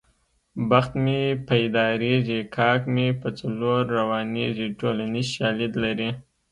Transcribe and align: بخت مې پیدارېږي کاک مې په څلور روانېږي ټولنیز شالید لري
بخت 0.69 0.93
مې 1.03 1.21
پیدارېږي 1.49 2.39
کاک 2.55 2.81
مې 2.93 3.07
په 3.21 3.27
څلور 3.39 3.81
روانېږي 3.97 4.67
ټولنیز 4.79 5.27
شالید 5.37 5.73
لري 5.83 6.09